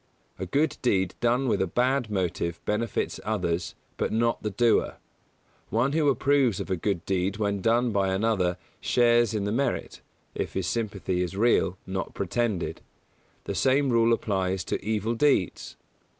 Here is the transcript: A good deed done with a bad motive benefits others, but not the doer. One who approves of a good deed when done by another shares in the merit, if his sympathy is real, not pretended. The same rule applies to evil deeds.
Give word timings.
A 0.39 0.47
good 0.47 0.77
deed 0.81 1.13
done 1.19 1.47
with 1.47 1.61
a 1.61 1.67
bad 1.67 2.09
motive 2.09 2.59
benefits 2.65 3.19
others, 3.23 3.75
but 3.97 4.11
not 4.11 4.41
the 4.41 4.49
doer. 4.49 4.95
One 5.69 5.91
who 5.91 6.09
approves 6.09 6.59
of 6.59 6.71
a 6.71 6.75
good 6.75 7.05
deed 7.05 7.37
when 7.37 7.61
done 7.61 7.91
by 7.91 8.07
another 8.11 8.57
shares 8.79 9.35
in 9.35 9.43
the 9.43 9.51
merit, 9.51 10.01
if 10.33 10.53
his 10.53 10.65
sympathy 10.65 11.21
is 11.21 11.37
real, 11.37 11.77
not 11.85 12.15
pretended. 12.15 12.81
The 13.43 13.53
same 13.53 13.91
rule 13.91 14.11
applies 14.11 14.63
to 14.63 14.83
evil 14.83 15.13
deeds. 15.13 15.75